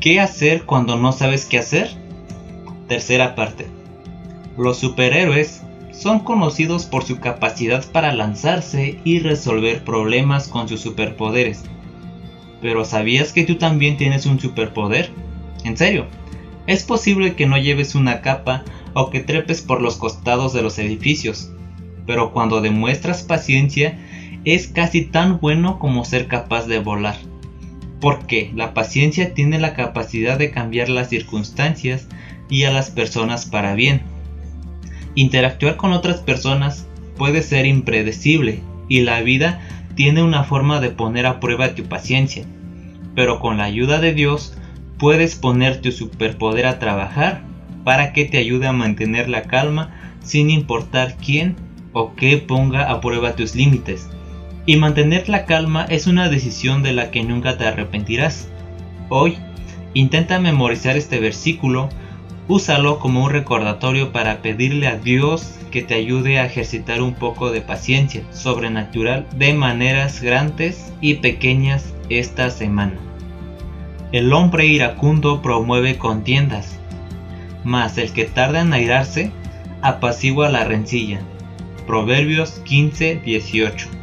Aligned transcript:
¿Qué 0.00 0.18
hacer 0.18 0.64
cuando 0.64 0.96
no 0.96 1.12
sabes 1.12 1.44
qué 1.44 1.58
hacer? 1.58 1.90
Tercera 2.88 3.34
parte. 3.34 3.66
Los 4.56 4.78
superhéroes 4.78 5.62
son 5.92 6.20
conocidos 6.20 6.86
por 6.86 7.04
su 7.04 7.20
capacidad 7.20 7.84
para 7.92 8.14
lanzarse 8.14 8.98
y 9.04 9.18
resolver 9.18 9.84
problemas 9.84 10.48
con 10.48 10.70
sus 10.70 10.80
superpoderes. 10.80 11.64
Pero 12.62 12.86
¿sabías 12.86 13.34
que 13.34 13.44
tú 13.44 13.56
también 13.56 13.98
tienes 13.98 14.24
un 14.24 14.40
superpoder? 14.40 15.10
En 15.64 15.76
serio, 15.76 16.06
es 16.66 16.82
posible 16.82 17.34
que 17.34 17.44
no 17.44 17.58
lleves 17.58 17.94
una 17.94 18.22
capa 18.22 18.64
o 18.94 19.10
que 19.10 19.20
trepes 19.20 19.60
por 19.60 19.82
los 19.82 19.98
costados 19.98 20.54
de 20.54 20.62
los 20.62 20.78
edificios, 20.78 21.50
pero 22.06 22.32
cuando 22.32 22.62
demuestras 22.62 23.22
paciencia 23.22 23.98
es 24.46 24.66
casi 24.66 25.02
tan 25.02 25.40
bueno 25.40 25.78
como 25.78 26.06
ser 26.06 26.26
capaz 26.26 26.66
de 26.66 26.78
volar. 26.78 27.16
Porque 28.00 28.50
la 28.54 28.74
paciencia 28.74 29.34
tiene 29.34 29.58
la 29.58 29.74
capacidad 29.74 30.38
de 30.38 30.50
cambiar 30.50 30.88
las 30.88 31.08
circunstancias 31.08 32.08
y 32.48 32.64
a 32.64 32.70
las 32.70 32.90
personas 32.90 33.46
para 33.46 33.74
bien. 33.74 34.02
Interactuar 35.14 35.76
con 35.76 35.92
otras 35.92 36.20
personas 36.20 36.86
puede 37.16 37.42
ser 37.42 37.66
impredecible 37.66 38.60
y 38.88 39.00
la 39.02 39.20
vida 39.20 39.60
tiene 39.94 40.22
una 40.22 40.44
forma 40.44 40.80
de 40.80 40.90
poner 40.90 41.26
a 41.26 41.40
prueba 41.40 41.74
tu 41.74 41.84
paciencia. 41.84 42.44
Pero 43.14 43.40
con 43.40 43.58
la 43.58 43.64
ayuda 43.64 44.00
de 44.00 44.14
Dios 44.14 44.54
puedes 44.98 45.34
poner 45.34 45.80
tu 45.80 45.92
superpoder 45.92 46.66
a 46.66 46.78
trabajar 46.78 47.42
para 47.84 48.12
que 48.12 48.24
te 48.24 48.38
ayude 48.38 48.66
a 48.66 48.72
mantener 48.72 49.28
la 49.28 49.42
calma 49.42 49.90
sin 50.22 50.50
importar 50.50 51.16
quién 51.16 51.56
o 51.92 52.14
qué 52.14 52.38
ponga 52.38 52.90
a 52.90 53.00
prueba 53.00 53.34
tus 53.34 53.54
límites. 53.54 54.08
Y 54.66 54.76
mantener 54.76 55.28
la 55.28 55.46
calma 55.46 55.86
es 55.88 56.06
una 56.06 56.28
decisión 56.28 56.82
de 56.82 56.92
la 56.92 57.10
que 57.10 57.22
nunca 57.22 57.56
te 57.56 57.66
arrepentirás. 57.66 58.48
Hoy, 59.08 59.38
intenta 59.94 60.38
memorizar 60.38 60.96
este 60.96 61.18
versículo, 61.18 61.88
úsalo 62.46 62.98
como 62.98 63.24
un 63.24 63.30
recordatorio 63.30 64.12
para 64.12 64.42
pedirle 64.42 64.86
a 64.86 64.96
Dios 64.96 65.58
que 65.70 65.82
te 65.82 65.94
ayude 65.94 66.38
a 66.38 66.44
ejercitar 66.44 67.00
un 67.00 67.14
poco 67.14 67.50
de 67.50 67.62
paciencia 67.62 68.22
sobrenatural 68.32 69.26
de 69.36 69.54
maneras 69.54 70.20
grandes 70.20 70.92
y 71.00 71.14
pequeñas 71.14 71.94
esta 72.08 72.50
semana. 72.50 72.98
El 74.12 74.32
hombre 74.32 74.66
iracundo 74.66 75.40
promueve 75.40 75.96
contiendas, 75.96 76.78
mas 77.64 77.96
el 77.98 78.12
que 78.12 78.24
tarda 78.24 78.60
en 78.60 78.72
airarse 78.72 79.30
apacigua 79.80 80.50
la 80.50 80.64
rencilla. 80.64 81.20
Proverbios 81.86 82.60
15:18 82.64 83.99